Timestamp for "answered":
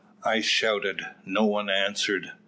1.69-2.31